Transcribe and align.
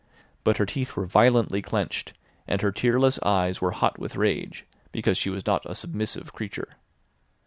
But 0.43 0.57
her 0.57 0.65
teeth 0.65 0.95
were 0.95 1.05
violently 1.05 1.61
clenched, 1.61 2.13
and 2.47 2.59
her 2.63 2.71
tearless 2.71 3.19
eyes 3.21 3.61
were 3.61 3.69
hot 3.69 3.99
with 3.99 4.15
rage, 4.15 4.65
because 4.91 5.15
she 5.15 5.29
was 5.29 5.45
not 5.45 5.63
a 5.67 5.75
submissive 5.75 6.33
creature. 6.33 6.69